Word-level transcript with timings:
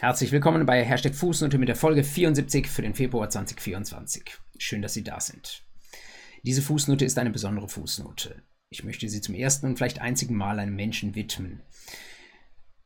Herzlich 0.00 0.30
willkommen 0.30 0.64
bei 0.64 0.84
Hashtag 0.84 1.12
Fußnote 1.12 1.58
mit 1.58 1.68
der 1.68 1.74
Folge 1.74 2.04
74 2.04 2.68
für 2.68 2.82
den 2.82 2.94
Februar 2.94 3.30
2024. 3.30 4.30
Schön, 4.56 4.80
dass 4.80 4.94
Sie 4.94 5.02
da 5.02 5.18
sind. 5.18 5.64
Diese 6.44 6.62
Fußnote 6.62 7.04
ist 7.04 7.18
eine 7.18 7.30
besondere 7.30 7.68
Fußnote. 7.68 8.44
Ich 8.70 8.84
möchte 8.84 9.08
sie 9.08 9.20
zum 9.20 9.34
ersten 9.34 9.66
und 9.66 9.76
vielleicht 9.76 10.00
einzigen 10.00 10.36
Mal 10.36 10.60
einem 10.60 10.76
Menschen 10.76 11.16
widmen. 11.16 11.62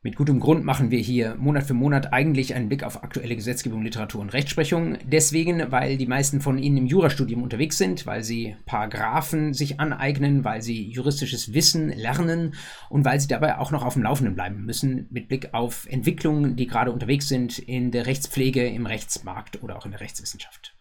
Mit 0.04 0.16
gutem 0.16 0.40
Grund 0.40 0.64
machen 0.64 0.90
wir 0.90 0.98
hier 0.98 1.36
Monat 1.36 1.62
für 1.62 1.74
Monat 1.74 2.12
eigentlich 2.12 2.56
einen 2.56 2.68
Blick 2.68 2.82
auf 2.82 3.04
aktuelle 3.04 3.36
Gesetzgebung, 3.36 3.82
Literatur 3.82 4.20
und 4.20 4.32
Rechtsprechung. 4.32 4.98
Deswegen, 5.04 5.70
weil 5.70 5.96
die 5.96 6.08
meisten 6.08 6.40
von 6.40 6.58
Ihnen 6.58 6.76
im 6.76 6.86
Jurastudium 6.86 7.40
unterwegs 7.40 7.78
sind, 7.78 8.04
weil 8.04 8.24
Sie 8.24 8.56
Paragraphen 8.66 9.54
sich 9.54 9.78
aneignen, 9.78 10.42
weil 10.42 10.60
Sie 10.60 10.90
juristisches 10.90 11.54
Wissen 11.54 11.90
lernen 11.90 12.54
und 12.90 13.04
weil 13.04 13.20
Sie 13.20 13.28
dabei 13.28 13.58
auch 13.58 13.70
noch 13.70 13.84
auf 13.84 13.94
dem 13.94 14.02
Laufenden 14.02 14.34
bleiben 14.34 14.64
müssen 14.64 15.06
mit 15.10 15.28
Blick 15.28 15.54
auf 15.54 15.86
Entwicklungen, 15.88 16.56
die 16.56 16.66
gerade 16.66 16.90
unterwegs 16.90 17.28
sind 17.28 17.60
in 17.60 17.92
der 17.92 18.06
Rechtspflege, 18.06 18.66
im 18.66 18.86
Rechtsmarkt 18.86 19.62
oder 19.62 19.76
auch 19.76 19.84
in 19.84 19.92
der 19.92 20.00
Rechtswissenschaft. 20.00 20.74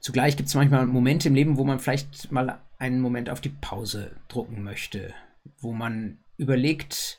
Zugleich 0.00 0.38
gibt 0.38 0.48
es 0.48 0.54
manchmal 0.54 0.86
Momente 0.86 1.28
im 1.28 1.34
Leben, 1.34 1.58
wo 1.58 1.64
man 1.64 1.80
vielleicht 1.80 2.32
mal 2.32 2.62
einen 2.78 3.02
Moment 3.02 3.28
auf 3.28 3.42
die 3.42 3.50
Pause 3.50 4.16
drucken 4.28 4.62
möchte, 4.62 5.12
wo 5.60 5.74
man 5.74 6.20
überlegt, 6.38 7.18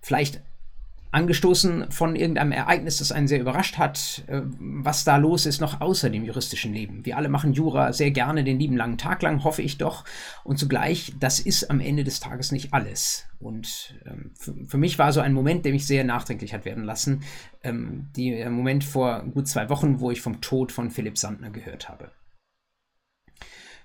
vielleicht 0.00 0.42
angestoßen 1.12 1.90
von 1.90 2.14
irgendeinem 2.14 2.52
Ereignis, 2.52 2.98
das 2.98 3.10
einen 3.10 3.26
sehr 3.26 3.40
überrascht 3.40 3.78
hat, 3.78 4.22
äh, 4.28 4.42
was 4.58 5.04
da 5.04 5.16
los 5.16 5.46
ist 5.46 5.60
noch 5.60 5.80
außer 5.80 6.08
dem 6.08 6.24
juristischen 6.24 6.72
Leben. 6.72 7.04
Wir 7.04 7.16
alle 7.16 7.28
machen 7.28 7.52
Jura 7.52 7.92
sehr 7.92 8.10
gerne 8.10 8.44
den 8.44 8.58
lieben 8.58 8.76
langen 8.76 8.98
Tag 8.98 9.22
lang, 9.22 9.42
hoffe 9.42 9.62
ich 9.62 9.78
doch. 9.78 10.04
Und 10.44 10.58
zugleich, 10.58 11.12
das 11.18 11.40
ist 11.40 11.70
am 11.70 11.80
Ende 11.80 12.04
des 12.04 12.20
Tages 12.20 12.52
nicht 12.52 12.72
alles. 12.72 13.26
Und 13.40 13.94
ähm, 14.06 14.32
für, 14.34 14.78
mich 14.78 14.98
war 14.98 15.12
so 15.12 15.20
ein 15.20 15.32
Moment, 15.32 15.64
der 15.64 15.72
mich 15.72 15.86
sehr 15.86 16.04
nachdenklich 16.04 16.54
hat 16.54 16.64
werden 16.64 16.84
lassen, 16.84 17.22
ähm, 17.64 18.08
der 18.16 18.50
Moment 18.50 18.84
vor 18.84 19.24
gut 19.24 19.48
zwei 19.48 19.68
Wochen, 19.68 20.00
wo 20.00 20.10
ich 20.10 20.20
vom 20.20 20.40
Tod 20.40 20.70
von 20.70 20.90
Philipp 20.90 21.18
Sandner 21.18 21.50
gehört 21.50 21.88
habe. 21.88 22.12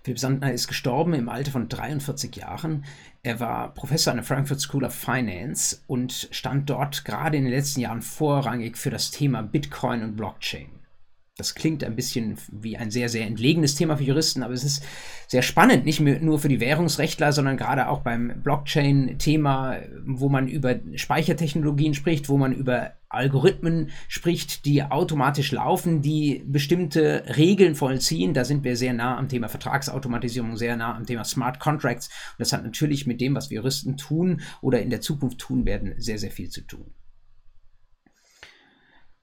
Philipp 0.06 0.20
Sandner 0.20 0.54
ist 0.54 0.68
gestorben 0.68 1.16
im 1.16 1.30
Alter 1.30 1.50
von 1.50 1.68
43 1.68 2.36
Jahren. 2.36 2.86
Er 3.24 3.40
war 3.40 3.74
Professor 3.74 4.12
an 4.12 4.18
der 4.18 4.24
Frankfurt 4.24 4.60
School 4.60 4.84
of 4.84 4.94
Finance 4.94 5.82
und 5.88 6.30
stand 6.30 6.70
dort 6.70 7.06
gerade 7.06 7.38
in 7.38 7.46
den 7.46 7.52
letzten 7.52 7.80
Jahren 7.80 8.04
vorrangig 8.04 8.78
für 8.78 8.92
das 8.92 9.10
Thema 9.10 9.42
Bitcoin 9.42 10.04
und 10.04 10.16
Blockchain. 10.16 10.70
Das 11.38 11.54
klingt 11.54 11.84
ein 11.84 11.98
bisschen 11.98 12.38
wie 12.50 12.78
ein 12.78 12.92
sehr, 12.92 13.10
sehr 13.10 13.28
entlegenes 13.28 13.76
Thema 13.76 13.98
für 13.98 14.06
Juristen, 14.06 14.42
aber 14.42 14.54
es 14.54 14.64
ist 14.64 14.82
sehr 15.28 15.42
spannend, 15.42 15.84
nicht 15.84 16.00
nur 16.00 16.40
für 16.40 16.48
die 16.48 16.62
Währungsrechtler, 16.62 17.34
sondern 17.34 17.58
gerade 17.58 17.90
auch 17.90 18.00
beim 18.00 18.42
Blockchain-Thema, 18.42 19.80
wo 20.06 20.30
man 20.30 20.48
über 20.48 20.80
Speichertechnologien 20.96 21.94
spricht, 21.94 22.30
wo 22.30 22.38
man 22.38 22.54
über 22.54 22.94
Algorithmen 23.10 23.90
spricht, 24.08 24.64
die 24.64 24.84
automatisch 24.84 25.52
laufen, 25.52 26.02
die 26.02 26.42
bestimmte 26.48 27.26
Regeln 27.36 27.76
vollziehen. 27.76 28.34
Da 28.34 28.46
sind 28.46 28.64
wir 28.64 28.78
sehr 28.78 28.94
nah 28.94 29.18
am 29.18 29.28
Thema 29.28 29.50
Vertragsautomatisierung, 29.50 30.56
sehr 30.56 30.78
nah 30.78 30.96
am 30.96 31.06
Thema 31.06 31.26
Smart 31.26 31.60
Contracts. 31.60 32.08
Und 32.08 32.40
das 32.40 32.54
hat 32.54 32.64
natürlich 32.64 33.08
mit 33.08 33.20
dem, 33.20 33.36
was 33.36 33.50
wir 33.50 33.58
Juristen 33.58 33.98
tun 33.98 34.40
oder 34.62 34.82
in 34.82 34.90
der 34.90 35.02
Zukunft 35.02 35.40
tun 35.40 35.66
werden, 35.66 35.96
sehr, 35.98 36.18
sehr 36.18 36.32
viel 36.32 36.50
zu 36.50 36.62
tun. 36.62 36.94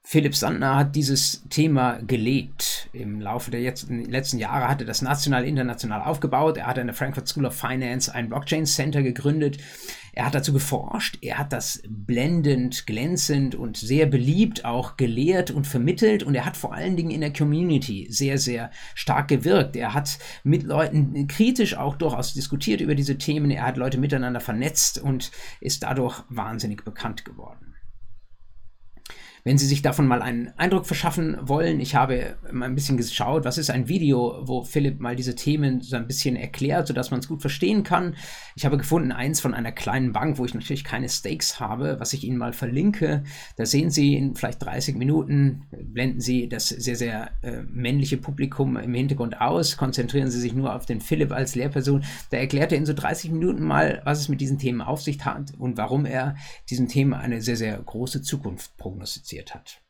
Philipp 0.05 0.35
Sandner 0.35 0.75
hat 0.75 0.95
dieses 0.95 1.43
Thema 1.49 1.99
gelebt. 2.05 2.89
Im 2.91 3.21
Laufe 3.21 3.51
der 3.51 3.61
letzten 3.61 4.37
Jahre 4.37 4.67
hat 4.67 4.81
er 4.81 4.85
das 4.85 5.01
national, 5.01 5.45
international 5.45 6.01
aufgebaut. 6.01 6.57
Er 6.57 6.67
hat 6.67 6.77
an 6.77 6.87
der 6.87 6.93
Frankfurt 6.93 7.27
School 7.27 7.45
of 7.45 7.55
Finance 7.55 8.13
ein 8.13 8.27
Blockchain 8.27 8.65
Center 8.65 9.01
gegründet. 9.01 9.59
Er 10.11 10.25
hat 10.25 10.35
dazu 10.35 10.51
geforscht. 10.51 11.17
Er 11.21 11.37
hat 11.37 11.53
das 11.53 11.81
blendend, 11.87 12.85
glänzend 12.85 13.55
und 13.55 13.77
sehr 13.77 14.05
beliebt 14.05 14.65
auch 14.65 14.97
gelehrt 14.97 15.51
und 15.51 15.65
vermittelt. 15.65 16.21
Und 16.21 16.35
er 16.35 16.45
hat 16.45 16.57
vor 16.57 16.73
allen 16.73 16.97
Dingen 16.97 17.09
in 17.09 17.21
der 17.21 17.33
Community 17.33 18.05
sehr, 18.09 18.37
sehr 18.37 18.71
stark 18.95 19.29
gewirkt. 19.29 19.77
Er 19.77 19.93
hat 19.93 20.19
mit 20.43 20.63
Leuten 20.63 21.27
kritisch 21.27 21.77
auch 21.77 21.95
durchaus 21.95 22.33
diskutiert 22.33 22.81
über 22.81 22.93
diese 22.93 23.17
Themen. 23.17 23.49
Er 23.51 23.65
hat 23.65 23.77
Leute 23.77 23.97
miteinander 23.97 24.41
vernetzt 24.41 25.01
und 25.01 25.31
ist 25.61 25.81
dadurch 25.81 26.23
wahnsinnig 26.27 26.83
bekannt 26.83 27.23
geworden. 27.23 27.62
Wenn 29.45 29.57
Sie 29.57 29.65
sich 29.65 29.81
davon 29.81 30.07
mal 30.07 30.21
einen 30.21 30.53
Eindruck 30.57 30.85
verschaffen 30.85 31.37
wollen, 31.41 31.81
ich 31.81 31.95
habe 31.95 32.37
mal 32.49 32.65
ein 32.65 32.75
bisschen 32.75 32.95
geschaut, 32.95 33.43
was 33.43 33.57
ist 33.57 33.69
ein 33.69 33.89
Video, 33.89 34.39
wo 34.43 34.63
Philipp 34.63 35.01
mal 35.01 35.17
diese 35.17 35.35
Themen 35.35 35.81
so 35.81 35.97
ein 35.97 36.07
bisschen 36.07 36.37
erklärt, 36.37 36.87
sodass 36.87 37.11
man 37.11 37.19
es 37.19 37.27
gut 37.27 37.41
verstehen 37.41 37.83
kann. 37.83 38.15
Ich 38.55 38.65
habe 38.65 38.77
gefunden 38.77 39.11
eins 39.11 39.41
von 39.41 39.53
einer 39.53 39.73
kleinen 39.73 40.13
Bank, 40.13 40.37
wo 40.37 40.45
ich 40.45 40.53
natürlich 40.53 40.85
keine 40.85 41.09
Stakes 41.09 41.59
habe, 41.59 41.99
was 41.99 42.13
ich 42.13 42.23
Ihnen 42.23 42.37
mal 42.37 42.53
verlinke. 42.53 43.25
Da 43.57 43.65
sehen 43.65 43.89
Sie 43.89 44.15
in 44.15 44.33
vielleicht 44.35 44.63
30 44.63 44.95
Minuten, 44.95 45.63
blenden 45.71 46.21
Sie 46.21 46.47
das 46.47 46.69
sehr, 46.69 46.95
sehr 46.95 47.31
äh, 47.41 47.63
männliche 47.69 48.15
Publikum 48.15 48.77
im 48.77 48.93
Hintergrund 48.93 49.41
aus, 49.41 49.75
konzentrieren 49.75 50.31
Sie 50.31 50.39
sich 50.39 50.53
nur 50.53 50.73
auf 50.73 50.85
den 50.85 51.01
Philipp 51.01 51.33
als 51.33 51.55
Lehrperson. 51.55 52.05
Da 52.29 52.37
erklärt 52.37 52.71
er 52.71 52.77
in 52.77 52.85
so 52.85 52.93
30 52.93 53.31
Minuten 53.31 53.63
mal, 53.63 54.01
was 54.05 54.21
es 54.21 54.29
mit 54.29 54.39
diesen 54.39 54.57
Themen 54.57 54.79
auf 54.79 55.01
sich 55.01 55.25
hat 55.25 55.53
und 55.57 55.75
warum 55.75 56.05
er 56.05 56.37
diesen 56.69 56.87
Themen 56.87 57.13
eine 57.13 57.41
sehr, 57.41 57.57
sehr 57.57 57.77
große 57.77 58.21
Zukunft 58.21 58.77
prognostiziert 58.77 59.32
produziert 59.33 59.55
hat. 59.55 59.81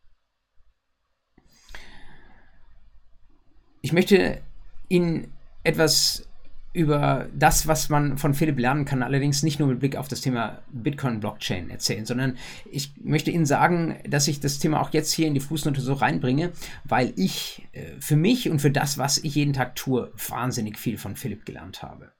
Ich 3.81 3.92
möchte 3.92 4.42
Ihnen 4.88 5.34
etwas 5.64 6.28
über 6.76 7.28
das, 7.36 7.68
was 7.68 7.90
man 7.90 8.18
von 8.18 8.34
Philipp 8.34 8.58
lernen 8.58 8.86
kann, 8.86 9.04
allerdings 9.04 9.44
nicht 9.44 9.59
nur 9.59 9.68
mit 9.68 9.80
Blick 9.80 9.96
auf 9.96 10.08
das 10.08 10.22
Thema 10.22 10.64
Bitcoin-Blockchain 10.72 11.70
erzählen, 11.70 12.06
sondern 12.06 12.38
ich 12.72 12.94
möchte 12.98 13.30
Ihnen 13.30 13.46
sagen, 13.46 14.00
dass 14.08 14.28
ich 14.28 14.40
das 14.40 14.58
Thema 14.58 14.81
auch 14.81 14.92
jetzt 14.92 15.12
hier 15.12 15.28
in 15.28 15.36
die 15.36 15.40
Fußnote 15.40 15.81
so 15.81 15.94
reinbringe, 15.94 16.52
weil 16.84 17.14
ich 17.16 17.68
äh, 17.74 18.00
für 18.00 18.16
mich 18.16 18.50
und 18.50 18.60
für 18.60 18.72
das, 18.72 18.98
was 18.98 19.20
ich 19.20 19.36
jeden 19.36 19.54
Tag 19.54 19.75
tue, 19.75 20.12
wahnsinnig 20.30 20.80
viel 20.80 20.98
von 20.98 21.16
Philipp 21.16 21.46
gelernt 21.46 21.84
habe. 21.84 22.12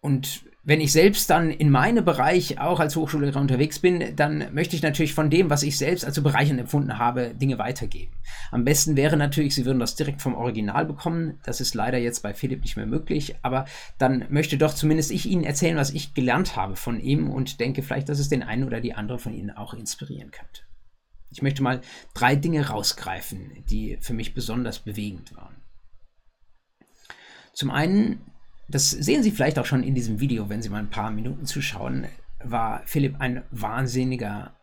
Und 0.00 0.49
wenn 0.70 0.80
ich 0.80 0.92
selbst 0.92 1.28
dann 1.30 1.50
in 1.50 1.68
meinem 1.68 2.04
Bereich 2.04 2.60
auch 2.60 2.78
als 2.78 2.94
Hochschullehrer 2.94 3.40
unterwegs 3.40 3.80
bin, 3.80 4.14
dann 4.14 4.54
möchte 4.54 4.76
ich 4.76 4.82
natürlich 4.82 5.14
von 5.14 5.28
dem, 5.28 5.50
was 5.50 5.64
ich 5.64 5.76
selbst 5.76 6.04
als 6.04 6.22
bereichernd 6.22 6.60
empfunden 6.60 6.96
habe, 6.96 7.34
Dinge 7.34 7.58
weitergeben. 7.58 8.12
Am 8.52 8.62
besten 8.62 8.94
wäre 8.94 9.16
natürlich, 9.16 9.56
Sie 9.56 9.64
würden 9.64 9.80
das 9.80 9.96
direkt 9.96 10.22
vom 10.22 10.36
Original 10.36 10.86
bekommen. 10.86 11.40
Das 11.42 11.60
ist 11.60 11.74
leider 11.74 11.98
jetzt 11.98 12.22
bei 12.22 12.34
Philipp 12.34 12.62
nicht 12.62 12.76
mehr 12.76 12.86
möglich, 12.86 13.34
aber 13.42 13.64
dann 13.98 14.26
möchte 14.30 14.58
doch 14.58 14.72
zumindest 14.72 15.10
ich 15.10 15.26
Ihnen 15.26 15.42
erzählen, 15.42 15.76
was 15.76 15.90
ich 15.90 16.14
gelernt 16.14 16.54
habe 16.54 16.76
von 16.76 17.00
ihm 17.00 17.30
und 17.30 17.58
denke 17.58 17.82
vielleicht, 17.82 18.08
dass 18.08 18.20
es 18.20 18.28
den 18.28 18.44
einen 18.44 18.62
oder 18.62 18.80
die 18.80 18.94
andere 18.94 19.18
von 19.18 19.34
Ihnen 19.34 19.50
auch 19.50 19.74
inspirieren 19.74 20.30
könnte. 20.30 20.62
Ich 21.32 21.42
möchte 21.42 21.64
mal 21.64 21.80
drei 22.14 22.36
Dinge 22.36 22.68
rausgreifen, 22.68 23.64
die 23.68 23.98
für 24.00 24.14
mich 24.14 24.34
besonders 24.34 24.78
bewegend 24.78 25.34
waren. 25.34 25.56
Zum 27.54 27.72
einen 27.72 28.20
das 28.70 28.90
sehen 28.90 29.22
Sie 29.22 29.30
vielleicht 29.30 29.58
auch 29.58 29.66
schon 29.66 29.82
in 29.82 29.94
diesem 29.94 30.20
Video, 30.20 30.48
wenn 30.48 30.62
Sie 30.62 30.68
mal 30.68 30.78
ein 30.78 30.90
paar 30.90 31.10
Minuten 31.10 31.46
zuschauen, 31.46 32.06
war 32.42 32.82
Philipp 32.86 33.16
ein 33.18 33.42
wahnsinniger, 33.50 34.54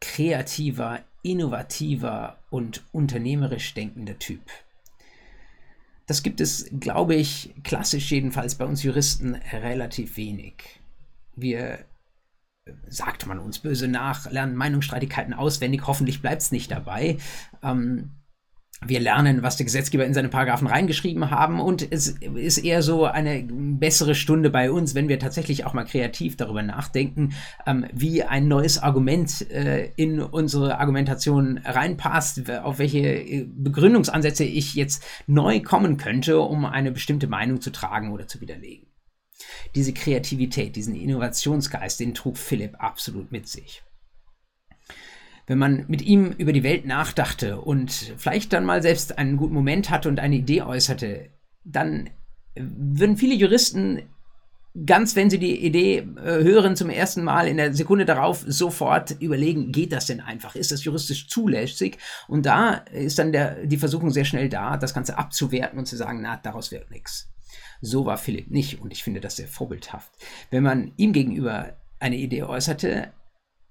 kreativer, 0.00 1.00
innovativer 1.22 2.38
und 2.50 2.82
unternehmerisch 2.92 3.74
denkender 3.74 4.18
Typ. 4.18 4.42
Das 6.06 6.22
gibt 6.22 6.40
es, 6.40 6.68
glaube 6.80 7.14
ich, 7.14 7.54
klassisch 7.62 8.10
jedenfalls 8.10 8.56
bei 8.56 8.64
uns 8.64 8.82
Juristen 8.82 9.36
relativ 9.52 10.16
wenig. 10.16 10.80
Wir, 11.36 11.84
sagt 12.88 13.26
man 13.26 13.38
uns 13.38 13.60
böse 13.60 13.88
nach, 13.88 14.30
lernen 14.30 14.56
Meinungsstreitigkeiten 14.56 15.34
auswendig, 15.34 15.86
hoffentlich 15.86 16.20
bleibt 16.20 16.42
es 16.42 16.52
nicht 16.52 16.70
dabei. 16.70 17.18
Ähm, 17.62 18.10
wir 18.84 19.00
lernen, 19.00 19.42
was 19.42 19.56
der 19.56 19.64
Gesetzgeber 19.64 20.06
in 20.06 20.14
seine 20.14 20.28
Paragraphen 20.28 20.66
reingeschrieben 20.66 21.30
haben 21.30 21.60
und 21.60 21.86
es 21.92 22.08
ist 22.08 22.58
eher 22.58 22.82
so 22.82 23.04
eine 23.04 23.46
bessere 23.46 24.14
Stunde 24.14 24.48
bei 24.48 24.70
uns, 24.70 24.94
wenn 24.94 25.08
wir 25.08 25.18
tatsächlich 25.18 25.66
auch 25.66 25.74
mal 25.74 25.84
kreativ 25.84 26.36
darüber 26.36 26.62
nachdenken, 26.62 27.34
ähm, 27.66 27.86
wie 27.92 28.22
ein 28.22 28.48
neues 28.48 28.78
Argument 28.78 29.50
äh, 29.50 29.90
in 29.96 30.20
unsere 30.20 30.78
Argumentation 30.78 31.58
reinpasst, 31.58 32.50
auf 32.50 32.78
welche 32.78 33.00
äh, 33.00 33.46
Begründungsansätze 33.48 34.44
ich 34.44 34.74
jetzt 34.74 35.04
neu 35.26 35.60
kommen 35.60 35.98
könnte, 35.98 36.40
um 36.40 36.64
eine 36.64 36.90
bestimmte 36.90 37.26
Meinung 37.26 37.60
zu 37.60 37.70
tragen 37.70 38.12
oder 38.12 38.26
zu 38.28 38.40
widerlegen. 38.40 38.86
Diese 39.74 39.92
Kreativität, 39.92 40.76
diesen 40.76 40.94
Innovationsgeist, 40.94 42.00
den 42.00 42.14
trug 42.14 42.38
Philipp 42.38 42.76
absolut 42.78 43.30
mit 43.30 43.46
sich 43.48 43.82
wenn 45.46 45.58
man 45.58 45.84
mit 45.88 46.02
ihm 46.02 46.32
über 46.32 46.52
die 46.52 46.62
Welt 46.62 46.86
nachdachte 46.86 47.60
und 47.60 48.14
vielleicht 48.16 48.52
dann 48.52 48.64
mal 48.64 48.82
selbst 48.82 49.18
einen 49.18 49.36
guten 49.36 49.54
Moment 49.54 49.90
hatte 49.90 50.08
und 50.08 50.20
eine 50.20 50.36
Idee 50.36 50.62
äußerte, 50.62 51.30
dann 51.64 52.10
würden 52.54 53.16
viele 53.16 53.34
Juristen 53.34 54.02
ganz, 54.86 55.16
wenn 55.16 55.30
sie 55.30 55.38
die 55.38 55.64
Idee 55.64 55.98
äh, 55.98 56.44
hören 56.44 56.76
zum 56.76 56.90
ersten 56.90 57.24
Mal 57.24 57.48
in 57.48 57.56
der 57.56 57.74
Sekunde 57.74 58.04
darauf 58.04 58.44
sofort 58.46 59.16
überlegen, 59.20 59.72
geht 59.72 59.92
das 59.92 60.06
denn 60.06 60.20
einfach? 60.20 60.54
Ist 60.54 60.70
das 60.70 60.84
juristisch 60.84 61.28
zulässig? 61.28 61.98
Und 62.28 62.46
da 62.46 62.74
ist 62.92 63.18
dann 63.18 63.32
der, 63.32 63.66
die 63.66 63.78
Versuchung 63.78 64.10
sehr 64.10 64.24
schnell 64.24 64.48
da, 64.48 64.76
das 64.76 64.94
Ganze 64.94 65.18
abzuwerten 65.18 65.78
und 65.78 65.86
zu 65.86 65.96
sagen, 65.96 66.20
na, 66.22 66.36
daraus 66.36 66.70
wird 66.70 66.90
nichts. 66.90 67.28
So 67.80 68.06
war 68.06 68.18
Philipp 68.18 68.50
nicht 68.50 68.80
und 68.80 68.92
ich 68.92 69.02
finde 69.02 69.20
das 69.20 69.36
sehr 69.36 69.48
vorbildhaft. 69.48 70.12
Wenn 70.50 70.62
man 70.62 70.92
ihm 70.96 71.12
gegenüber 71.12 71.76
eine 71.98 72.16
Idee 72.16 72.44
äußerte, 72.44 73.12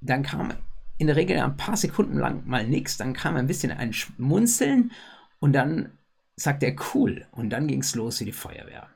dann 0.02 0.24
kam 0.24 0.54
in 1.00 1.08
der 1.08 1.16
Regel 1.16 1.40
ein 1.40 1.58
paar 1.58 1.78
Sekunden 1.78 2.20
lang 2.20 2.46
mal 2.46 2.68
nichts, 2.68 2.98
dann 2.98 3.14
kam 3.14 3.36
ein 3.38 3.48
bisschen 3.48 3.72
ein 3.72 3.94
Schmunzeln 3.94 4.92
und 5.40 5.54
dann 5.54 5.98
sagt 6.36 6.62
er 6.62 6.76
cool 6.94 7.26
und 7.32 7.50
dann 7.50 7.68
ging 7.68 7.80
es 7.80 7.96
los 7.96 8.20
wie 8.20 8.26
die 8.26 8.32
Feuerwehr. 8.34 8.88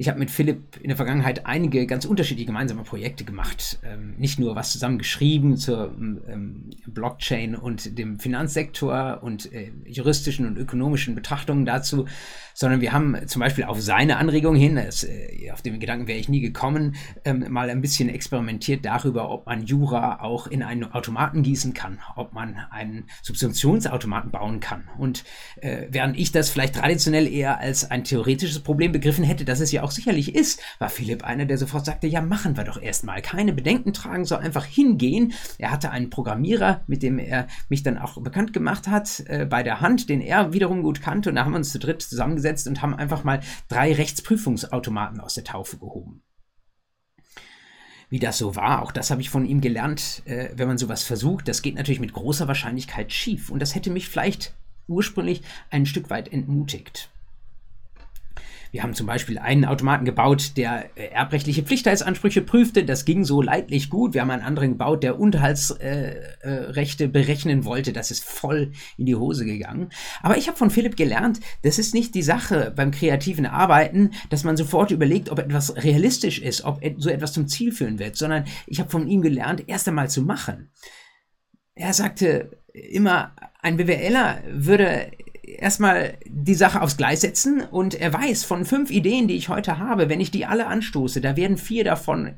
Ich 0.00 0.08
habe 0.08 0.20
mit 0.20 0.30
Philipp 0.30 0.76
in 0.80 0.88
der 0.88 0.96
Vergangenheit 0.96 1.44
einige 1.44 1.84
ganz 1.84 2.04
unterschiedliche 2.04 2.46
gemeinsame 2.46 2.84
Projekte 2.84 3.24
gemacht. 3.24 3.80
Ähm, 3.82 4.14
nicht 4.16 4.38
nur 4.38 4.54
was 4.54 4.70
zusammen 4.70 4.96
geschrieben 4.96 5.56
zur 5.56 5.92
ähm, 5.98 6.70
Blockchain 6.86 7.56
und 7.56 7.98
dem 7.98 8.20
Finanzsektor 8.20 9.18
und 9.24 9.52
äh, 9.52 9.72
juristischen 9.86 10.46
und 10.46 10.56
ökonomischen 10.56 11.16
Betrachtungen 11.16 11.66
dazu, 11.66 12.06
sondern 12.58 12.80
wir 12.80 12.92
haben 12.92 13.16
zum 13.26 13.38
Beispiel 13.38 13.64
auf 13.64 13.80
seine 13.80 14.16
Anregung 14.18 14.56
hin, 14.56 14.76
das, 14.76 15.04
äh, 15.04 15.50
auf 15.52 15.62
den 15.62 15.78
Gedanken 15.78 16.06
wäre 16.06 16.18
ich 16.18 16.28
nie 16.28 16.40
gekommen, 16.40 16.94
ähm, 17.24 17.46
mal 17.50 17.70
ein 17.70 17.80
bisschen 17.80 18.08
experimentiert 18.08 18.84
darüber, 18.84 19.30
ob 19.30 19.46
man 19.46 19.64
Jura 19.64 20.20
auch 20.20 20.48
in 20.48 20.64
einen 20.64 20.92
Automaten 20.92 21.44
gießen 21.44 21.72
kann, 21.72 21.98
ob 22.16 22.32
man 22.32 22.56
einen 22.70 23.08
Substitutionsautomaten 23.22 24.32
bauen 24.32 24.58
kann. 24.58 24.88
Und 24.98 25.24
äh, 25.60 25.86
während 25.90 26.18
ich 26.18 26.32
das 26.32 26.50
vielleicht 26.50 26.74
traditionell 26.74 27.26
eher 27.26 27.58
als 27.58 27.90
ein 27.90 28.04
theoretisches 28.04 28.58
Problem 28.58 28.90
begriffen 28.90 29.24
hätte, 29.24 29.44
dass 29.44 29.60
es 29.60 29.70
ja 29.70 29.84
auch 29.84 29.87
auch 29.88 29.92
sicherlich 29.92 30.34
ist, 30.34 30.60
war 30.78 30.90
Philipp 30.90 31.24
einer, 31.24 31.46
der 31.46 31.56
sofort 31.56 31.86
sagte, 31.86 32.06
ja, 32.06 32.20
machen 32.20 32.58
wir 32.58 32.64
doch 32.64 32.80
erstmal. 32.80 33.22
Keine 33.22 33.54
Bedenken 33.54 33.94
tragen, 33.94 34.26
so 34.26 34.36
einfach 34.36 34.66
hingehen. 34.66 35.32
Er 35.56 35.70
hatte 35.70 35.90
einen 35.90 36.10
Programmierer, 36.10 36.82
mit 36.86 37.02
dem 37.02 37.18
er 37.18 37.46
mich 37.70 37.82
dann 37.82 37.96
auch 37.96 38.22
bekannt 38.22 38.52
gemacht 38.52 38.86
hat, 38.86 39.24
äh, 39.26 39.46
bei 39.46 39.62
der 39.62 39.80
Hand, 39.80 40.10
den 40.10 40.20
er 40.20 40.52
wiederum 40.52 40.82
gut 40.82 41.00
kannte. 41.00 41.30
Und 41.30 41.36
da 41.36 41.46
haben 41.46 41.52
wir 41.52 41.56
uns 41.58 41.72
zu 41.72 41.78
dritt 41.78 42.02
zusammengesetzt 42.02 42.68
und 42.68 42.82
haben 42.82 42.94
einfach 42.94 43.24
mal 43.24 43.40
drei 43.68 43.94
Rechtsprüfungsautomaten 43.94 45.20
aus 45.20 45.34
der 45.34 45.44
Taufe 45.44 45.78
gehoben 45.78 46.22
wie 48.10 48.18
das 48.18 48.38
so 48.38 48.56
war. 48.56 48.80
Auch 48.80 48.90
das 48.90 49.10
habe 49.10 49.20
ich 49.20 49.28
von 49.28 49.44
ihm 49.44 49.60
gelernt. 49.60 50.22
Äh, 50.24 50.48
wenn 50.54 50.66
man 50.66 50.78
sowas 50.78 51.02
versucht, 51.02 51.46
das 51.46 51.60
geht 51.60 51.74
natürlich 51.74 52.00
mit 52.00 52.14
großer 52.14 52.48
Wahrscheinlichkeit 52.48 53.12
schief. 53.12 53.50
Und 53.50 53.60
das 53.60 53.74
hätte 53.74 53.90
mich 53.90 54.08
vielleicht 54.08 54.54
ursprünglich 54.86 55.42
ein 55.68 55.84
Stück 55.84 56.08
weit 56.08 56.32
entmutigt. 56.32 57.10
Wir 58.70 58.82
haben 58.82 58.94
zum 58.94 59.06
Beispiel 59.06 59.38
einen 59.38 59.64
Automaten 59.64 60.04
gebaut, 60.04 60.56
der 60.56 60.90
äh, 60.96 61.06
erbrechtliche 61.08 61.62
Pflichtheitsansprüche 61.62 62.42
prüfte. 62.42 62.84
Das 62.84 63.04
ging 63.04 63.24
so 63.24 63.40
leidlich 63.40 63.90
gut. 63.90 64.14
Wir 64.14 64.20
haben 64.20 64.30
einen 64.30 64.42
anderen 64.42 64.72
gebaut, 64.72 65.02
der 65.02 65.18
Unterhaltsrechte 65.18 67.04
äh, 67.04 67.06
äh, 67.06 67.08
berechnen 67.08 67.64
wollte. 67.64 67.92
Das 67.92 68.10
ist 68.10 68.24
voll 68.24 68.72
in 68.96 69.06
die 69.06 69.16
Hose 69.16 69.44
gegangen. 69.44 69.90
Aber 70.22 70.36
ich 70.36 70.48
habe 70.48 70.58
von 70.58 70.70
Philipp 70.70 70.96
gelernt, 70.96 71.40
das 71.62 71.78
ist 71.78 71.94
nicht 71.94 72.14
die 72.14 72.22
Sache 72.22 72.72
beim 72.74 72.90
kreativen 72.90 73.46
Arbeiten, 73.46 74.10
dass 74.30 74.44
man 74.44 74.56
sofort 74.56 74.90
überlegt, 74.90 75.30
ob 75.30 75.38
etwas 75.38 75.76
realistisch 75.76 76.38
ist, 76.40 76.64
ob 76.64 76.80
so 76.98 77.10
etwas 77.10 77.32
zum 77.32 77.48
Ziel 77.48 77.72
führen 77.72 77.98
wird, 77.98 78.16
sondern 78.16 78.44
ich 78.66 78.80
habe 78.80 78.90
von 78.90 79.08
ihm 79.08 79.22
gelernt, 79.22 79.64
erst 79.66 79.88
einmal 79.88 80.10
zu 80.10 80.22
machen. 80.22 80.70
Er 81.74 81.92
sagte 81.92 82.50
immer, 82.72 83.34
ein 83.60 83.76
BWLer 83.76 84.42
würde 84.50 85.10
erstmal 85.58 86.18
die 86.26 86.54
Sache 86.54 86.80
aufs 86.80 86.96
Gleis 86.96 87.20
setzen 87.20 87.60
und 87.60 87.94
er 87.94 88.12
weiß 88.12 88.44
von 88.44 88.64
fünf 88.64 88.90
Ideen, 88.90 89.28
die 89.28 89.36
ich 89.36 89.48
heute 89.48 89.78
habe, 89.78 90.08
wenn 90.08 90.20
ich 90.20 90.30
die 90.30 90.46
alle 90.46 90.66
anstoße, 90.66 91.20
da 91.20 91.36
werden 91.36 91.58
vier 91.58 91.84
davon 91.84 92.36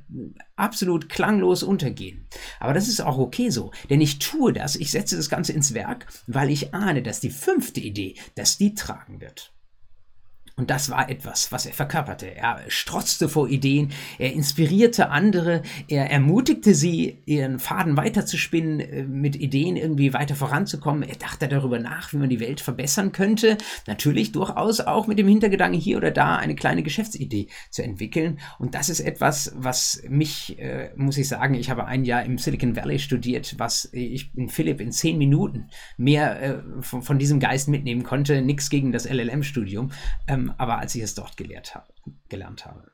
absolut 0.57 1.09
klanglos 1.09 1.63
untergehen. 1.63 2.27
Aber 2.59 2.75
das 2.75 2.89
ist 2.89 3.01
auch 3.01 3.19
okay 3.19 3.51
so, 3.51 3.71
denn 3.89 4.01
ich 4.01 4.19
tue 4.19 4.53
das, 4.53 4.77
ich 4.77 4.91
setze 4.91 5.17
das 5.17 5.29
Ganze 5.29 5.53
ins 5.53 5.75
Werk, 5.75 6.07
weil 6.27 6.51
ich 6.51 6.75
ahne, 6.75 7.03
dass 7.03 7.21
die 7.21 7.31
fünfte 7.31 7.81
Idee, 7.81 8.17
dass 8.35 8.59
die 8.59 8.75
tragen 8.75 9.21
wird. 9.21 9.53
Und 10.61 10.69
das 10.69 10.91
war 10.91 11.09
etwas, 11.09 11.53
was 11.53 11.65
er 11.65 11.73
verkörperte. 11.73 12.37
Er 12.37 12.61
strotzte 12.69 13.31
vor 13.31 13.49
Ideen, 13.49 13.93
er 14.19 14.35
inspirierte 14.35 15.09
andere, 15.09 15.63
er 15.89 16.11
ermutigte 16.11 16.75
sie, 16.75 17.17
ihren 17.25 17.59
Faden 17.59 17.97
weiterzuspinnen, 17.97 18.81
äh, 18.81 19.03
mit 19.05 19.37
Ideen 19.37 19.77
irgendwie 19.77 20.13
weiter 20.13 20.35
voranzukommen. 20.35 21.03
Er 21.03 21.17
dachte 21.17 21.49
darüber 21.49 21.79
nach, 21.79 22.13
wie 22.13 22.19
man 22.19 22.29
die 22.29 22.41
Welt 22.41 22.61
verbessern 22.61 23.13
könnte. 23.13 23.57
Natürlich 23.87 24.33
durchaus 24.33 24.81
auch 24.81 25.07
mit 25.07 25.19
dem 25.19 25.29
Hintergedanken, 25.29 25.81
hier 25.81 25.97
oder 25.97 26.11
da 26.11 26.37
eine 26.37 26.55
kleine 26.55 26.83
Geschäftsidee 26.83 27.47
zu 27.71 27.83
entwickeln. 27.83 28.39
Und 28.59 28.75
das 28.75 28.91
ist 28.91 29.01
etwas, 29.01 29.55
was 29.57 30.03
mich, 30.11 30.59
äh, 30.59 30.91
muss 30.95 31.17
ich 31.17 31.27
sagen, 31.27 31.55
ich 31.55 31.71
habe 31.71 31.87
ein 31.87 32.05
Jahr 32.05 32.23
im 32.23 32.37
Silicon 32.37 32.77
Valley 32.77 32.99
studiert, 32.99 33.55
was 33.57 33.89
ich 33.93 34.31
in 34.37 34.51
Philipp 34.51 34.83
in 34.83 34.93
zehn 34.93 35.17
Minuten 35.17 35.71
mehr 35.97 36.43
äh, 36.43 36.83
von, 36.83 37.01
von, 37.01 37.19
diesem 37.19 37.41
Geist 37.41 37.69
mitnehmen 37.69 38.03
konnte. 38.03 38.43
Nichts 38.43 38.69
gegen 38.69 38.93
das 38.93 39.09
LLM-Studium. 39.09 39.91
Ähm, 40.29 40.50
aber 40.59 40.79
als 40.79 40.95
ich 40.95 41.03
es 41.03 41.15
dort 41.15 41.37
gelehrt 41.37 41.75
habe, 41.75 41.93
gelernt 42.29 42.67
habe. 42.67 42.91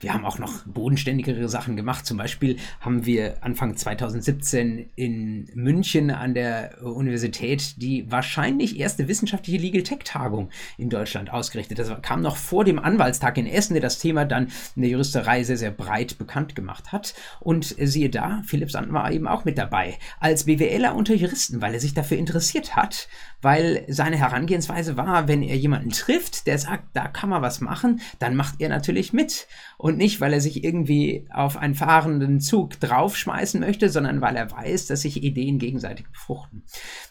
Wir 0.00 0.14
haben 0.14 0.24
auch 0.24 0.38
noch 0.38 0.64
bodenständigere 0.64 1.48
Sachen 1.48 1.76
gemacht. 1.76 2.06
Zum 2.06 2.16
Beispiel 2.16 2.56
haben 2.80 3.04
wir 3.04 3.36
Anfang 3.42 3.76
2017 3.76 4.90
in 4.96 5.50
München 5.54 6.10
an 6.10 6.34
der 6.34 6.82
Universität 6.82 7.74
die 7.76 8.10
wahrscheinlich 8.10 8.78
erste 8.80 9.08
wissenschaftliche 9.08 9.58
Legal 9.58 9.82
Tech 9.82 10.00
Tagung 10.04 10.48
in 10.78 10.88
Deutschland 10.88 11.30
ausgerichtet. 11.30 11.78
Das 11.78 11.90
kam 12.02 12.22
noch 12.22 12.36
vor 12.36 12.64
dem 12.64 12.78
Anwaltstag 12.78 13.36
in 13.36 13.46
Essen, 13.46 13.74
der 13.74 13.82
das 13.82 13.98
Thema 13.98 14.24
dann 14.24 14.50
in 14.74 14.82
der 14.82 14.90
Juristerei 14.90 15.44
sehr, 15.44 15.58
sehr 15.58 15.70
breit 15.70 16.16
bekannt 16.18 16.56
gemacht 16.56 16.92
hat. 16.92 17.14
Und 17.40 17.76
siehe 17.78 18.08
da, 18.08 18.42
Philipp 18.46 18.70
Sand 18.70 18.92
war 18.92 19.12
eben 19.12 19.28
auch 19.28 19.44
mit 19.44 19.58
dabei. 19.58 19.98
Als 20.18 20.44
BWLer 20.44 20.94
unter 20.94 21.14
Juristen, 21.14 21.60
weil 21.60 21.74
er 21.74 21.80
sich 21.80 21.94
dafür 21.94 22.16
interessiert 22.16 22.74
hat, 22.74 23.08
weil 23.42 23.84
seine 23.88 24.16
Herangehensweise 24.16 24.96
war, 24.96 25.28
wenn 25.28 25.42
er 25.42 25.56
jemanden 25.56 25.90
trifft, 25.90 26.46
der 26.46 26.58
sagt, 26.58 26.84
da 26.94 27.06
kann 27.08 27.28
man 27.28 27.42
was 27.42 27.60
machen, 27.60 28.00
dann 28.18 28.34
macht 28.34 28.60
er 28.60 28.68
natürlich 28.68 29.12
mit 29.12 29.46
und 29.78 29.96
nicht, 29.96 30.20
weil 30.20 30.32
er 30.32 30.40
sich 30.40 30.64
irgendwie 30.64 31.26
auf 31.32 31.56
einen 31.56 31.74
fahrenden 31.74 32.40
Zug 32.40 32.78
draufschmeißen 32.80 33.60
möchte, 33.60 33.88
sondern 33.88 34.20
weil 34.20 34.36
er 34.36 34.50
weiß, 34.50 34.86
dass 34.86 35.02
sich 35.02 35.22
Ideen 35.22 35.58
gegenseitig 35.58 36.06
befruchten. 36.08 36.64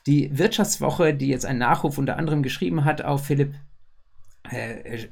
Die 0.05 0.37
Wirtschaftswoche, 0.37 1.13
die 1.13 1.27
jetzt 1.27 1.45
einen 1.45 1.59
Nachruf 1.59 1.97
unter 1.97 2.17
anderem 2.17 2.43
geschrieben 2.43 2.85
hat 2.85 3.01
auf 3.01 3.25
Philipp 3.25 3.53
äh, 4.51 5.07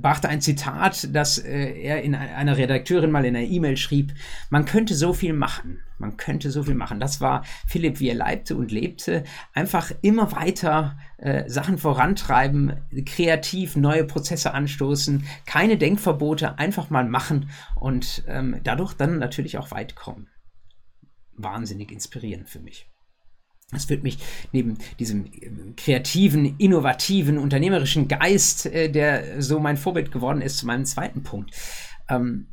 brachte 0.00 0.28
ein 0.28 0.40
Zitat, 0.40 1.08
das 1.14 1.38
äh, 1.38 1.72
er 1.80 2.02
in 2.02 2.14
einer 2.14 2.56
Redakteurin 2.56 3.10
mal 3.10 3.24
in 3.24 3.36
einer 3.36 3.46
E-Mail 3.46 3.76
schrieb, 3.76 4.12
man 4.50 4.64
könnte 4.64 4.94
so 4.94 5.12
viel 5.12 5.32
machen, 5.32 5.80
man 5.98 6.16
könnte 6.16 6.50
so 6.50 6.64
viel 6.64 6.74
machen. 6.74 7.00
Das 7.00 7.20
war 7.20 7.44
Philipp, 7.66 8.00
wie 8.00 8.08
er 8.08 8.14
leibte 8.14 8.56
und 8.56 8.70
lebte, 8.70 9.24
einfach 9.54 9.92
immer 10.02 10.32
weiter 10.32 10.98
äh, 11.18 11.48
Sachen 11.48 11.78
vorantreiben, 11.78 12.74
kreativ 13.06 13.76
neue 13.76 14.04
Prozesse 14.04 14.54
anstoßen, 14.54 15.24
keine 15.46 15.78
Denkverbote, 15.78 16.58
einfach 16.58 16.90
mal 16.90 17.08
machen 17.08 17.50
und 17.76 18.24
ähm, 18.26 18.60
dadurch 18.64 18.94
dann 18.94 19.18
natürlich 19.18 19.58
auch 19.58 19.70
weit 19.70 19.94
kommen. 19.94 20.28
Wahnsinnig 21.34 21.90
inspirierend 21.90 22.48
für 22.48 22.60
mich. 22.60 22.91
Das 23.72 23.86
führt 23.86 24.02
mich 24.02 24.18
neben 24.52 24.76
diesem 24.98 25.24
ähm, 25.40 25.74
kreativen, 25.76 26.58
innovativen, 26.58 27.38
unternehmerischen 27.38 28.06
Geist, 28.06 28.66
äh, 28.66 28.90
der 28.90 29.42
so 29.42 29.58
mein 29.58 29.78
Vorbild 29.78 30.12
geworden 30.12 30.42
ist, 30.42 30.58
zu 30.58 30.66
meinem 30.66 30.84
zweiten 30.84 31.22
Punkt. 31.22 31.54
Ähm, 32.08 32.48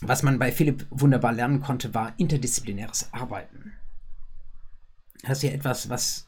was 0.00 0.22
man 0.22 0.38
bei 0.38 0.50
Philipp 0.50 0.86
wunderbar 0.88 1.32
lernen 1.32 1.60
konnte, 1.60 1.92
war 1.92 2.14
interdisziplinäres 2.16 3.12
Arbeiten. 3.12 3.74
Das 5.22 5.38
ist 5.38 5.42
ja 5.42 5.50
etwas, 5.50 5.90
was 5.90 6.26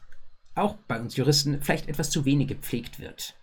auch 0.53 0.75
bei 0.87 0.99
uns 0.99 1.15
Juristen 1.15 1.61
vielleicht 1.63 1.89
etwas 1.89 2.11
zu 2.11 2.25
wenig 2.25 2.49
gepflegt 2.49 2.99
wird. 2.99 3.35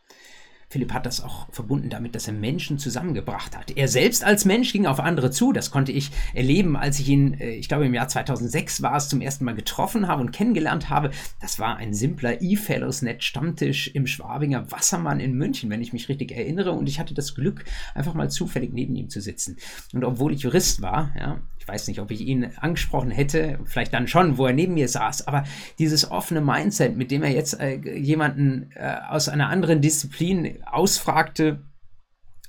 Philipp 0.73 0.93
hat 0.93 1.05
das 1.05 1.21
auch 1.21 1.49
verbunden 1.51 1.91
damit, 1.91 2.15
dass 2.15 2.29
er 2.29 2.33
Menschen 2.33 2.79
zusammengebracht 2.79 3.57
hat. 3.57 3.77
Er 3.77 3.89
selbst 3.89 4.23
als 4.23 4.45
Mensch 4.45 4.73
ging 4.73 4.87
auf 4.87 5.01
andere 5.01 5.33
zu. 5.33 5.53
Das 5.53 5.73
konnte 5.73 5.91
ich 5.91 6.13
erleben, 6.33 6.77
als 6.77 7.01
ich 7.01 7.09
ihn, 7.09 7.35
äh, 7.35 7.51
ich 7.57 7.67
glaube 7.67 7.87
im 7.87 7.95
Jahr 7.95 8.07
2006 8.07 8.81
war 8.81 8.95
es, 8.95 9.09
zum 9.09 9.21
ersten 9.21 9.45
Mal 9.45 9.57
getroffen 9.57 10.07
habe 10.07 10.21
und 10.21 10.31
kennengelernt 10.31 10.89
habe. 10.89 11.11
Das 11.41 11.59
war 11.59 11.77
ein 11.79 11.93
simpler 11.93 12.41
E-Fellows-Net 12.41 13.25
Stammtisch 13.25 13.89
im 13.89 14.07
Schwabinger 14.07 14.71
Wassermann 14.71 15.19
in 15.19 15.35
München, 15.35 15.71
wenn 15.71 15.83
ich 15.83 15.93
mich 15.93 16.09
richtig 16.09 16.31
erinnere. 16.31 16.71
Und 16.71 16.89
ich 16.89 17.01
hatte 17.01 17.15
das 17.15 17.35
Glück, 17.35 17.65
einfach 17.97 18.15
mal 18.15 18.31
zufällig 18.31 18.73
neben 18.73 18.95
ihm 18.95 19.11
zu 19.11 19.21
sitzen. 19.21 19.57
Und 19.93 20.05
obwohl 20.05 20.33
ich 20.33 20.43
Jurist 20.43 20.83
war, 20.83 21.13
ja, 21.19 21.41
ich 21.59 21.67
weiß 21.67 21.89
nicht, 21.89 22.01
ob 22.01 22.13
ich 22.13 22.21
ihn 22.21 22.53
angesprochen 22.57 23.11
hätte, 23.11 23.59
vielleicht 23.65 23.93
dann 23.93 24.07
schon, 24.07 24.39
wo 24.39 24.47
er 24.47 24.53
neben 24.53 24.75
mir 24.75 24.89
saß, 24.89 25.27
aber 25.27 25.45
dieses 25.79 26.11
offene 26.11 26.41
Mindset, 26.41 26.97
mit 26.97 27.11
dem 27.11 27.23
er 27.23 27.31
jetzt 27.31 27.59
äh, 27.61 27.77
jemanden 27.77 28.71
äh, 28.77 28.97
aus 29.09 29.29
einer 29.29 29.49
anderen 29.49 29.81
Disziplin 29.81 30.60
ausfragte, 30.67 31.63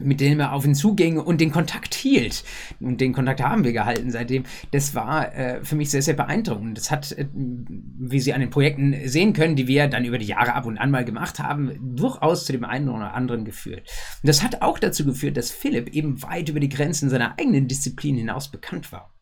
mit 0.03 0.19
dem 0.19 0.39
er 0.39 0.53
auf 0.53 0.65
ihn 0.65 0.75
zuging 0.75 1.19
und 1.19 1.41
den 1.41 1.51
Kontakt 1.51 1.93
hielt. 1.93 2.43
Und 2.79 3.01
den 3.01 3.13
Kontakt 3.13 3.41
haben 3.41 3.63
wir 3.63 3.73
gehalten 3.73 4.11
seitdem. 4.11 4.43
Das 4.71 4.95
war 4.95 5.33
äh, 5.35 5.63
für 5.63 5.75
mich 5.75 5.89
sehr, 5.89 6.01
sehr 6.01 6.15
beeindruckend. 6.15 6.77
Das 6.77 6.91
hat, 6.91 7.11
äh, 7.11 7.27
wie 7.33 8.19
Sie 8.19 8.33
an 8.33 8.41
den 8.41 8.49
Projekten 8.49 8.95
sehen 9.07 9.33
können, 9.33 9.55
die 9.55 9.67
wir 9.67 9.87
dann 9.87 10.05
über 10.05 10.17
die 10.17 10.25
Jahre 10.25 10.53
ab 10.53 10.65
und 10.65 10.77
an 10.77 10.91
mal 10.91 11.05
gemacht 11.05 11.39
haben, 11.39 11.95
durchaus 11.95 12.45
zu 12.45 12.51
dem 12.51 12.65
einen 12.65 12.89
oder 12.89 13.13
anderen 13.13 13.45
geführt. 13.45 13.89
Und 14.21 14.27
das 14.27 14.43
hat 14.43 14.61
auch 14.61 14.79
dazu 14.79 15.05
geführt, 15.05 15.37
dass 15.37 15.51
Philipp 15.51 15.89
eben 15.89 16.21
weit 16.23 16.49
über 16.49 16.59
die 16.59 16.69
Grenzen 16.69 17.09
seiner 17.09 17.37
eigenen 17.39 17.67
Disziplin 17.67 18.17
hinaus 18.17 18.49
bekannt 18.49 18.91
war. 18.91 19.13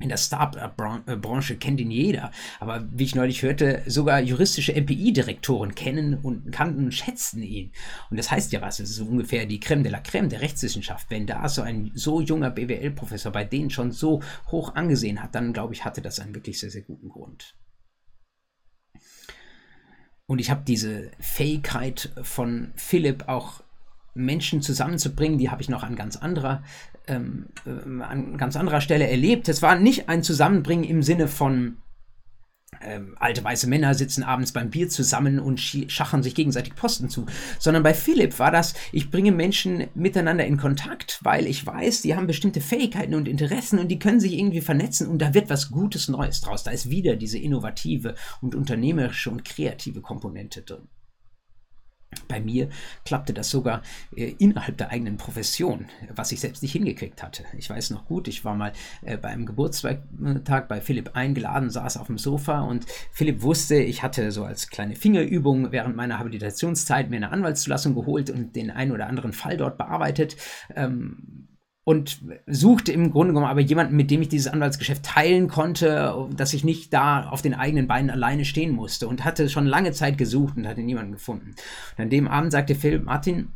In 0.00 0.08
der 0.08 0.16
Startup-Branche 0.16 1.56
kennt 1.56 1.80
ihn 1.80 1.90
jeder, 1.90 2.30
aber 2.58 2.86
wie 2.90 3.04
ich 3.04 3.14
neulich 3.14 3.42
hörte, 3.42 3.82
sogar 3.86 4.20
juristische 4.20 4.72
MPI-Direktoren 4.72 5.74
kennen 5.74 6.14
und 6.14 6.50
kannten 6.52 6.84
und 6.84 6.92
schätzten 6.92 7.42
ihn. 7.42 7.72
Und 8.10 8.16
das 8.16 8.30
heißt 8.30 8.52
ja 8.52 8.60
was, 8.60 8.80
es 8.80 8.90
ist 8.90 9.00
ungefähr 9.00 9.46
die 9.46 9.60
Creme 9.60 9.82
de 9.82 9.92
la 9.92 10.00
Creme 10.00 10.28
der 10.28 10.40
Rechtswissenschaft. 10.40 11.10
Wenn 11.10 11.26
da 11.26 11.48
so 11.48 11.62
ein 11.62 11.92
so 11.94 12.20
junger 12.20 12.50
BWL-Professor 12.50 13.30
bei 13.30 13.44
denen 13.44 13.70
schon 13.70 13.92
so 13.92 14.22
hoch 14.48 14.74
angesehen 14.74 15.22
hat, 15.22 15.34
dann 15.34 15.52
glaube 15.52 15.74
ich, 15.74 15.84
hatte 15.84 16.02
das 16.02 16.18
einen 16.18 16.34
wirklich 16.34 16.58
sehr, 16.58 16.70
sehr 16.70 16.82
guten 16.82 17.08
Grund. 17.08 17.54
Und 20.26 20.38
ich 20.38 20.50
habe 20.50 20.62
diese 20.64 21.10
Fähigkeit 21.18 22.10
von 22.22 22.72
Philipp 22.76 23.28
auch 23.28 23.64
Menschen 24.24 24.62
zusammenzubringen, 24.62 25.38
die 25.38 25.50
habe 25.50 25.62
ich 25.62 25.68
noch 25.68 25.82
an 25.82 25.96
ganz 25.96 26.16
anderer 26.16 26.62
ähm, 27.06 27.46
äh, 27.66 28.02
an 28.02 28.36
ganz 28.36 28.56
anderer 28.56 28.80
Stelle 28.80 29.08
erlebt. 29.08 29.48
Es 29.48 29.62
war 29.62 29.76
nicht 29.76 30.08
ein 30.08 30.22
Zusammenbringen 30.22 30.84
im 30.84 31.02
Sinne 31.02 31.28
von 31.28 31.78
ähm, 32.82 33.16
alte 33.18 33.42
weiße 33.42 33.68
Männer 33.68 33.94
sitzen 33.94 34.22
abends 34.22 34.52
beim 34.52 34.70
Bier 34.70 34.88
zusammen 34.88 35.38
und 35.38 35.60
schachern 35.60 36.22
sich 36.22 36.34
gegenseitig 36.34 36.74
Posten 36.74 37.08
zu, 37.08 37.26
sondern 37.58 37.82
bei 37.82 37.94
Philipp 37.94 38.38
war 38.38 38.50
das, 38.50 38.74
ich 38.92 39.10
bringe 39.10 39.32
Menschen 39.32 39.88
miteinander 39.94 40.46
in 40.46 40.56
Kontakt, 40.56 41.18
weil 41.22 41.46
ich 41.46 41.66
weiß, 41.66 42.02
die 42.02 42.14
haben 42.14 42.26
bestimmte 42.26 42.60
Fähigkeiten 42.60 43.14
und 43.14 43.28
Interessen 43.28 43.78
und 43.78 43.88
die 43.88 43.98
können 43.98 44.20
sich 44.20 44.38
irgendwie 44.38 44.60
vernetzen 44.60 45.08
und 45.08 45.20
da 45.20 45.34
wird 45.34 45.50
was 45.50 45.70
Gutes 45.70 46.08
Neues 46.08 46.40
draus. 46.40 46.64
Da 46.64 46.70
ist 46.70 46.90
wieder 46.90 47.16
diese 47.16 47.38
innovative 47.38 48.14
und 48.40 48.54
unternehmerische 48.54 49.30
und 49.30 49.44
kreative 49.44 50.00
Komponente 50.00 50.62
drin. 50.62 50.88
Bei 52.26 52.40
mir 52.40 52.68
klappte 53.04 53.32
das 53.32 53.50
sogar 53.50 53.82
äh, 54.16 54.34
innerhalb 54.38 54.76
der 54.76 54.90
eigenen 54.90 55.16
Profession, 55.16 55.86
was 56.14 56.32
ich 56.32 56.40
selbst 56.40 56.62
nicht 56.62 56.72
hingekriegt 56.72 57.22
hatte. 57.22 57.44
Ich 57.56 57.70
weiß 57.70 57.90
noch 57.90 58.06
gut, 58.06 58.26
ich 58.26 58.44
war 58.44 58.56
mal 58.56 58.72
äh, 59.02 59.16
bei 59.16 59.34
Geburtstag 59.36 60.02
bei 60.68 60.80
Philipp 60.80 61.10
eingeladen, 61.14 61.70
saß 61.70 61.96
auf 61.96 62.08
dem 62.08 62.18
Sofa 62.18 62.62
und 62.62 62.86
Philipp 63.12 63.42
wusste, 63.42 63.76
ich 63.76 64.02
hatte 64.02 64.32
so 64.32 64.44
als 64.44 64.68
kleine 64.70 64.96
Fingerübung 64.96 65.70
während 65.70 65.94
meiner 65.94 66.18
Habilitationszeit 66.18 67.10
mir 67.10 67.16
eine 67.16 67.30
Anwaltszulassung 67.30 67.94
geholt 67.94 68.28
und 68.28 68.56
den 68.56 68.70
einen 68.70 68.90
oder 68.90 69.06
anderen 69.06 69.32
Fall 69.32 69.56
dort 69.56 69.78
bearbeitet. 69.78 70.36
Ähm, 70.74 71.48
und 71.84 72.20
suchte 72.46 72.92
im 72.92 73.10
Grunde 73.10 73.32
genommen 73.32 73.50
aber 73.50 73.60
jemanden, 73.60 73.96
mit 73.96 74.10
dem 74.10 74.22
ich 74.22 74.28
dieses 74.28 74.52
Anwaltsgeschäft 74.52 75.02
teilen 75.02 75.48
konnte, 75.48 76.28
dass 76.36 76.52
ich 76.52 76.62
nicht 76.62 76.92
da 76.92 77.28
auf 77.28 77.42
den 77.42 77.54
eigenen 77.54 77.88
Beinen 77.88 78.10
alleine 78.10 78.44
stehen 78.44 78.72
musste 78.72 79.08
und 79.08 79.24
hatte 79.24 79.48
schon 79.48 79.66
lange 79.66 79.92
Zeit 79.92 80.18
gesucht 80.18 80.56
und 80.56 80.68
hatte 80.68 80.82
niemanden 80.82 81.12
gefunden. 81.12 81.54
Und 81.96 82.04
an 82.04 82.10
dem 82.10 82.28
Abend 82.28 82.52
sagte 82.52 82.74
Phil, 82.74 83.00
Martin, 83.00 83.48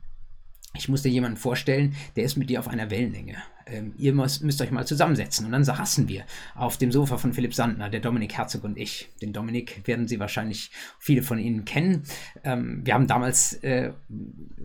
ich 0.77 0.89
muss 0.89 1.03
dir 1.03 1.11
jemanden 1.11 1.37
vorstellen, 1.37 1.95
der 2.17 2.25
ist 2.25 2.37
mit 2.37 2.51
dir 2.51 2.61
auf 2.61 2.69
einer 2.69 2.91
Wellenlänge. 2.91 3.37
Ähm, 3.67 3.95
ihr 3.97 4.13
müsst, 4.13 4.43
müsst, 4.43 4.61
euch 4.61 4.71
mal 4.71 4.87
zusammensetzen. 4.87 5.47
Und 5.47 5.53
dann 5.53 5.65
saßen 5.65 6.09
wir 6.09 6.25
auf 6.55 6.77
dem 6.77 6.93
Sofa 6.93 7.19
von 7.19 7.33
Philipp 7.33 7.55
Sandner, 7.55 7.89
der 7.89 8.01
Dominik 8.01 8.35
Herzog 8.37 8.65
und 8.65 8.77
ich. 8.77 9.11
Den 9.23 9.33
Dominik 9.33 9.87
werden 9.87 10.07
Sie 10.07 10.21
wahrscheinlich 10.21 10.71
viele 10.99 11.23
von 11.23 11.39
Ihnen 11.39 11.65
kennen. 11.65 12.05
Ähm, 12.43 12.83
wir 12.85 12.95
haben 12.95 13.07
damals 13.07 13.55
äh, 13.63 13.93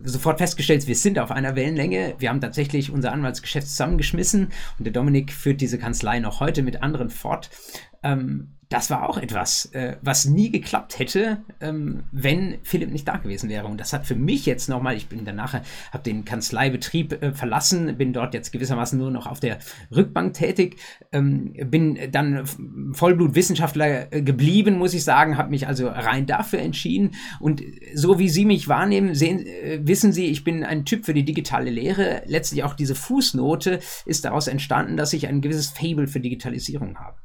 sofort 0.02 0.38
festgestellt, 0.38 0.86
wir 0.86 0.96
sind 0.96 1.18
auf 1.18 1.30
einer 1.30 1.56
Wellenlänge. 1.56 2.14
Wir 2.18 2.28
haben 2.28 2.40
tatsächlich 2.40 2.90
unser 2.90 3.12
Anwaltsgeschäft 3.12 3.68
zusammengeschmissen 3.68 4.48
und 4.78 4.84
der 4.84 4.92
Dominik 4.92 5.32
führt 5.32 5.60
diese 5.60 5.78
Kanzlei 5.78 6.20
noch 6.20 6.40
heute 6.40 6.62
mit 6.62 6.82
anderen 6.82 7.10
fort. 7.10 7.50
Ähm, 8.02 8.54
das 8.70 8.88
war 8.88 9.08
auch 9.08 9.18
etwas, 9.18 9.66
äh, 9.72 9.96
was 10.00 10.26
nie 10.26 10.48
geklappt 10.50 11.00
hätte, 11.00 11.38
ähm, 11.60 12.04
wenn 12.12 12.58
Philipp 12.62 12.92
nicht 12.92 13.06
da 13.06 13.16
gewesen 13.16 13.50
wäre. 13.50 13.66
Und 13.66 13.80
das 13.80 13.92
hat 13.92 14.06
für 14.06 14.14
mich 14.14 14.46
jetzt 14.46 14.68
nochmal, 14.68 14.96
ich 14.96 15.08
bin 15.08 15.24
danach, 15.24 15.54
habe 15.54 16.04
den 16.04 16.24
Kanzleibetrieb 16.24 17.20
äh, 17.20 17.32
verlassen, 17.32 17.98
bin 17.98 18.12
dort 18.12 18.32
jetzt 18.32 18.52
gewissermaßen 18.52 18.96
nur 18.96 19.10
noch 19.10 19.26
auf 19.26 19.40
der 19.40 19.58
Rückbank 19.94 20.34
tätig, 20.34 20.76
ähm, 21.10 21.52
bin 21.64 21.98
dann 22.12 22.46
Vollblutwissenschaftler 22.92 24.12
äh, 24.12 24.22
geblieben, 24.22 24.78
muss 24.78 24.94
ich 24.94 25.02
sagen, 25.02 25.36
habe 25.36 25.50
mich 25.50 25.66
also 25.66 25.88
rein 25.88 26.26
dafür 26.26 26.60
entschieden. 26.60 27.10
Und 27.40 27.64
so 27.94 28.20
wie 28.20 28.28
Sie 28.28 28.44
mich 28.44 28.68
wahrnehmen, 28.68 29.16
sehen, 29.16 29.44
äh, 29.46 29.80
wissen 29.82 30.12
Sie, 30.12 30.26
ich 30.26 30.44
bin 30.44 30.62
ein 30.62 30.84
Typ 30.84 31.06
für 31.06 31.14
die 31.14 31.24
digitale 31.24 31.70
Lehre. 31.70 32.22
Letztlich 32.26 32.62
auch 32.62 32.74
diese 32.74 32.94
Fußnote 32.94 33.80
ist 34.06 34.24
daraus 34.24 34.46
entstanden, 34.46 34.96
dass 34.96 35.12
ich 35.12 35.26
ein 35.26 35.40
gewisses 35.40 35.70
Fable 35.70 36.06
für 36.06 36.20
Digitalisierung 36.20 36.96
habe. 37.00 37.19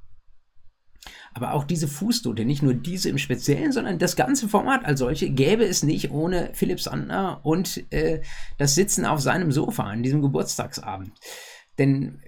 Aber 1.36 1.54
auch 1.54 1.65
diese 1.65 1.89
Fußnote, 1.89 2.46
nicht 2.46 2.63
nur 2.63 2.74
diese 2.74 3.10
im 3.10 3.18
Speziellen, 3.18 3.74
sondern 3.74 4.00
das 4.00 4.15
ganze 4.15 4.48
Format 4.48 4.86
als 4.86 5.00
solche, 5.00 5.30
gäbe 5.30 5.65
es 5.65 5.84
nicht 5.84 6.12
ohne 6.12 6.51
Philipp 6.54 6.80
Sandner 6.80 7.42
und 7.44 7.84
äh, 7.92 8.22
das 8.58 8.74
Sitzen 8.74 9.06
auf 9.06 9.20
seinem 9.20 9.51
Sofa 9.51 9.84
an 9.84 10.01
diesem 10.01 10.22
Geburtstagsabend. 10.22 11.12
Denn 11.77 12.20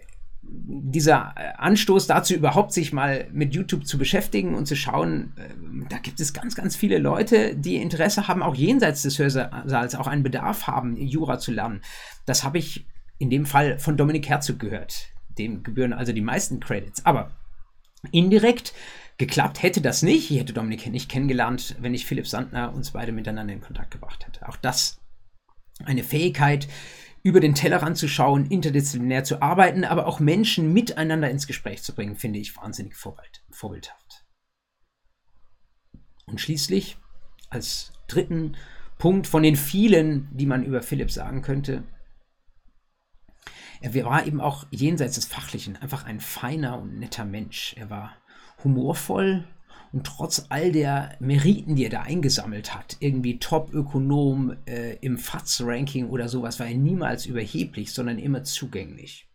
dieser 0.50 1.34
Anstoß 1.60 2.08
dazu, 2.08 2.34
überhaupt 2.34 2.74
sich 2.74 2.92
mal 2.92 3.28
mit 3.32 3.56
YouTube 3.56 3.88
zu 3.88 3.98
beschäftigen 3.98 4.56
und 4.56 4.66
zu 4.66 4.76
schauen, 4.76 5.34
äh, 5.38 5.88
da 5.90 6.00
gibt 6.00 6.20
es 6.20 6.34
ganz, 6.34 6.56
ganz 6.56 6.76
viele 6.76 6.98
Leute, 6.98 7.56
die 7.56 7.78
Interesse 7.78 8.28
haben, 8.28 8.44
auch 8.44 8.56
jenseits 8.56 9.04
des 9.04 9.20
Hörsaals, 9.20 9.96
auch 9.96 10.08
einen 10.08 10.24
Bedarf 10.24 10.68
haben, 10.68 10.98
Jura 10.98 11.40
zu 11.40 11.54
lernen. 11.54 11.82
Das 12.26 12.44
habe 12.44 12.58
ich 12.58 12.86
in 13.20 13.30
dem 13.30 13.46
Fall 13.46 13.80
von 13.80 13.96
Dominik 13.96 14.28
Herzog 14.28 14.60
gehört. 14.60 15.08
Dem 15.38 15.64
gebühren 15.64 15.94
also 15.94 16.12
die 16.12 16.22
meisten 16.22 16.60
Credits. 16.60 17.06
Aber 17.06 17.32
Indirekt 18.12 18.74
geklappt 19.18 19.64
hätte 19.64 19.82
das 19.82 20.04
nicht. 20.04 20.32
Ich 20.32 20.40
hätte 20.40 20.54
Dominik 20.54 20.88
nicht 20.88 21.10
kennengelernt, 21.10 21.76
wenn 21.80 21.94
ich 21.94 22.06
Philipp 22.06 22.28
Sandner 22.28 22.74
uns 22.74 22.92
beide 22.92 23.12
miteinander 23.12 23.54
in 23.54 23.62
Kontakt 23.62 23.92
gebracht 23.92 24.26
hätte. 24.26 24.48
Auch 24.48 24.58
das 24.58 25.00
eine 25.84 26.04
Fähigkeit, 26.04 26.68
über 27.24 27.40
den 27.40 27.56
Tellerrand 27.56 27.98
zu 27.98 28.08
schauen, 28.08 28.46
interdisziplinär 28.46 29.24
zu 29.24 29.42
arbeiten, 29.42 29.84
aber 29.84 30.08
auch 30.08 30.20
Menschen 30.20 30.72
miteinander 30.72 31.30
ins 31.30 31.48
Gespräch 31.48 31.84
zu 31.84 31.94
bringen, 31.94 32.16
finde 32.16 32.40
ich 32.40 32.56
wahnsinnig 32.56 32.96
vorbild, 32.96 33.44
vorbildhaft. 33.50 34.26
Und 36.26 36.40
schließlich 36.40 36.98
als 37.50 37.92
dritten 38.08 38.56
Punkt 38.98 39.28
von 39.28 39.44
den 39.44 39.56
vielen, 39.56 40.30
die 40.32 40.46
man 40.46 40.64
über 40.64 40.82
Philipp 40.82 41.12
sagen 41.12 41.42
könnte, 41.42 41.84
er 43.82 44.06
war 44.06 44.26
eben 44.26 44.42
auch 44.42 44.66
jenseits 44.72 45.16
des 45.16 45.26
Fachlichen 45.26 45.76
einfach 45.76 46.06
ein 46.06 46.20
feiner 46.20 46.80
und 46.80 47.00
netter 47.00 47.26
Mensch. 47.26 47.76
Er 47.78 47.90
war 47.90 48.14
humorvoll 48.64 49.48
und 49.94 50.06
trotz 50.06 50.48
all 50.50 50.72
der 50.72 51.16
Meriten, 51.20 51.76
die 51.76 51.86
er 51.86 51.90
da 51.90 52.02
eingesammelt 52.02 52.76
hat, 52.76 52.98
irgendwie 53.00 53.40
Top-Ökonom 53.40 54.58
äh, 54.66 54.98
im 54.98 55.18
FATS-Ranking 55.18 56.10
oder 56.10 56.28
sowas, 56.28 56.60
war 56.60 56.68
er 56.68 56.76
niemals 56.76 57.26
überheblich, 57.26 57.94
sondern 57.94 58.20
immer 58.20 58.44
zugänglich. 58.44 59.28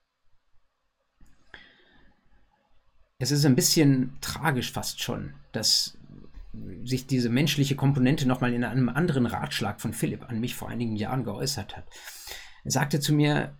Es 3.18 3.30
ist 3.30 3.46
ein 3.46 3.54
bisschen 3.54 4.18
tragisch 4.20 4.72
fast 4.72 5.00
schon, 5.00 5.34
dass 5.52 5.96
sich 6.84 7.06
diese 7.06 7.30
menschliche 7.30 7.76
Komponente 7.76 8.26
nochmal 8.26 8.52
in 8.52 8.64
einem 8.64 8.88
anderen 8.88 9.26
Ratschlag 9.26 9.80
von 9.80 9.92
Philipp 9.92 10.28
an 10.28 10.40
mich 10.40 10.54
vor 10.54 10.68
einigen 10.68 10.96
Jahren 10.96 11.24
geäußert 11.24 11.76
hat. 11.76 11.86
Er 12.64 12.70
sagte 12.70 13.00
zu 13.00 13.14
mir, 13.14 13.56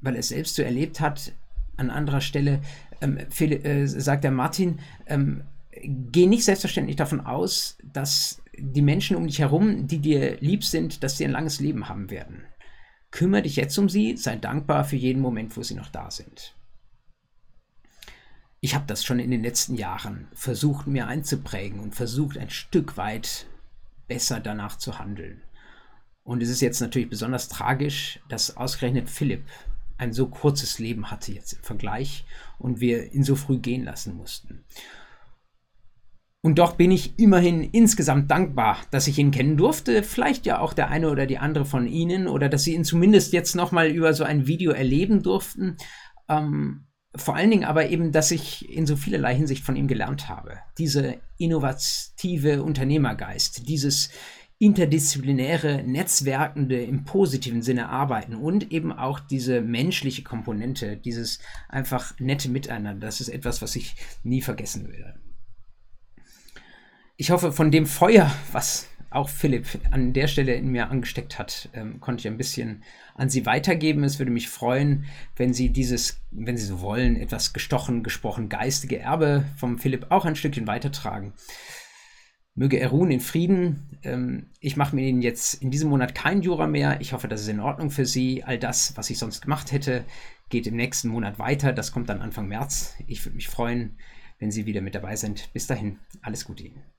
weil 0.00 0.14
er 0.14 0.20
es 0.20 0.28
selbst 0.28 0.54
so 0.54 0.62
erlebt 0.62 1.00
hat, 1.00 1.32
an 1.76 1.90
anderer 1.90 2.20
Stelle, 2.20 2.60
ähm, 3.00 3.18
äh, 3.18 3.86
sagt 3.86 4.24
der 4.24 4.30
Martin, 4.30 4.78
ähm, 5.06 5.42
geh 5.82 6.26
nicht 6.26 6.44
selbstverständlich 6.44 6.96
davon 6.96 7.20
aus, 7.20 7.78
dass 7.82 8.42
die 8.58 8.82
Menschen 8.82 9.16
um 9.16 9.26
dich 9.26 9.38
herum, 9.38 9.86
die 9.86 9.98
dir 9.98 10.38
lieb 10.40 10.64
sind, 10.64 11.02
dass 11.02 11.18
sie 11.18 11.24
ein 11.24 11.32
langes 11.32 11.60
Leben 11.60 11.88
haben 11.88 12.10
werden. 12.10 12.44
Kümmere 13.10 13.42
dich 13.42 13.56
jetzt 13.56 13.76
um 13.78 13.88
sie, 13.88 14.16
sei 14.16 14.36
dankbar 14.36 14.84
für 14.84 14.96
jeden 14.96 15.20
Moment, 15.20 15.56
wo 15.56 15.62
sie 15.62 15.74
noch 15.74 15.88
da 15.88 16.10
sind. 16.10 16.54
Ich 18.60 18.74
habe 18.74 18.86
das 18.86 19.04
schon 19.04 19.18
in 19.18 19.30
den 19.30 19.42
letzten 19.42 19.74
Jahren 19.74 20.28
versucht, 20.32 20.86
mir 20.86 21.06
einzuprägen 21.06 21.80
und 21.80 21.94
versucht, 21.94 22.38
ein 22.38 22.50
Stück 22.50 22.96
weit 22.96 23.46
besser 24.08 24.40
danach 24.40 24.76
zu 24.78 24.98
handeln. 24.98 25.42
Und 26.24 26.42
es 26.42 26.48
ist 26.48 26.60
jetzt 26.60 26.80
natürlich 26.80 27.08
besonders 27.08 27.48
tragisch, 27.48 28.18
dass 28.28 28.56
ausgerechnet 28.56 29.08
Philipp 29.08 29.44
ein 29.98 30.12
so 30.12 30.28
kurzes 30.28 30.78
Leben 30.78 31.10
hatte 31.10 31.32
jetzt 31.32 31.54
im 31.54 31.62
Vergleich 31.62 32.24
und 32.58 32.80
wir 32.80 33.12
ihn 33.12 33.24
so 33.24 33.34
früh 33.34 33.58
gehen 33.58 33.84
lassen 33.84 34.16
mussten. 34.16 34.64
Und 36.42 36.60
doch 36.60 36.76
bin 36.76 36.92
ich 36.92 37.18
immerhin 37.18 37.62
insgesamt 37.62 38.30
dankbar, 38.30 38.78
dass 38.92 39.08
ich 39.08 39.18
ihn 39.18 39.32
kennen 39.32 39.56
durfte. 39.56 40.04
Vielleicht 40.04 40.46
ja 40.46 40.60
auch 40.60 40.74
der 40.74 40.90
eine 40.90 41.10
oder 41.10 41.26
die 41.26 41.38
andere 41.38 41.64
von 41.64 41.88
Ihnen 41.88 42.28
oder 42.28 42.48
dass 42.48 42.62
Sie 42.62 42.74
ihn 42.74 42.84
zumindest 42.84 43.32
jetzt 43.32 43.56
nochmal 43.56 43.88
über 43.88 44.14
so 44.14 44.22
ein 44.22 44.46
Video 44.46 44.70
erleben 44.70 45.24
durften. 45.24 45.76
Ähm, 46.28 46.86
vor 47.16 47.34
allen 47.34 47.50
Dingen 47.50 47.64
aber 47.64 47.88
eben, 47.88 48.12
dass 48.12 48.30
ich 48.30 48.70
in 48.70 48.86
so 48.86 48.94
vielerlei 48.94 49.34
Hinsicht 49.34 49.64
von 49.64 49.74
ihm 49.74 49.88
gelernt 49.88 50.28
habe. 50.28 50.58
Diese 50.78 51.16
innovative 51.38 52.62
Unternehmergeist, 52.62 53.68
dieses 53.68 54.10
interdisziplinäre, 54.58 55.82
netzwerkende, 55.82 56.82
im 56.82 57.04
positiven 57.04 57.60
Sinne 57.60 57.90
arbeiten 57.90 58.34
und 58.34 58.72
eben 58.72 58.90
auch 58.90 59.20
diese 59.20 59.60
menschliche 59.60 60.22
Komponente, 60.22 60.96
dieses 60.96 61.40
einfach 61.68 62.18
nette 62.18 62.48
Miteinander. 62.48 63.06
Das 63.06 63.20
ist 63.20 63.28
etwas, 63.28 63.60
was 63.60 63.76
ich 63.76 63.96
nie 64.22 64.40
vergessen 64.40 64.88
will. 64.88 65.14
Ich 67.18 67.30
hoffe, 67.30 67.52
von 67.52 67.70
dem 67.70 67.86
Feuer, 67.86 68.34
was 68.52 68.88
auch 69.10 69.28
Philipp 69.28 69.66
an 69.90 70.12
der 70.12 70.26
Stelle 70.26 70.54
in 70.54 70.68
mir 70.68 70.90
angesteckt 70.90 71.38
hat, 71.38 71.68
ähm, 71.72 72.00
konnte 72.00 72.20
ich 72.20 72.26
ein 72.26 72.36
bisschen 72.36 72.82
an 73.14 73.30
Sie 73.30 73.46
weitergeben. 73.46 74.04
Es 74.04 74.18
würde 74.18 74.32
mich 74.32 74.48
freuen, 74.48 75.04
wenn 75.36 75.54
Sie 75.54 75.70
dieses, 75.70 76.20
wenn 76.30 76.56
Sie 76.56 76.66
so 76.66 76.80
wollen, 76.80 77.16
etwas 77.16 77.52
gestochen, 77.52 78.02
gesprochen, 78.02 78.48
geistige 78.48 78.98
Erbe 78.98 79.44
vom 79.56 79.78
Philipp 79.78 80.06
auch 80.10 80.24
ein 80.24 80.36
Stückchen 80.36 80.66
weitertragen. 80.66 81.32
Möge 82.56 82.78
er 82.80 82.88
ruhen 82.88 83.10
in 83.10 83.20
Frieden. 83.20 83.98
Ähm, 84.02 84.46
ich 84.60 84.76
mache 84.76 84.96
mir 84.96 85.08
jetzt 85.10 85.62
in 85.62 85.70
diesem 85.70 85.90
Monat 85.90 86.14
kein 86.14 86.40
Jura 86.40 86.66
mehr. 86.66 87.00
Ich 87.00 87.12
hoffe, 87.12 87.28
das 87.28 87.42
ist 87.42 87.48
in 87.48 87.60
Ordnung 87.60 87.90
für 87.90 88.06
Sie. 88.06 88.42
All 88.44 88.58
das, 88.58 88.96
was 88.96 89.10
ich 89.10 89.18
sonst 89.18 89.42
gemacht 89.42 89.72
hätte, 89.72 90.04
geht 90.48 90.66
im 90.66 90.74
nächsten 90.74 91.08
Monat 91.08 91.38
weiter. 91.38 91.72
Das 91.74 91.92
kommt 91.92 92.08
dann 92.08 92.22
Anfang 92.22 92.48
März. 92.48 92.96
Ich 93.06 93.24
würde 93.24 93.36
mich 93.36 93.48
freuen, 93.48 93.98
wenn 94.38 94.50
Sie 94.50 94.64
wieder 94.64 94.80
mit 94.80 94.94
dabei 94.94 95.16
sind. 95.16 95.52
Bis 95.52 95.66
dahin, 95.66 95.98
alles 96.22 96.46
Gute 96.46 96.64
Ihnen. 96.64 96.95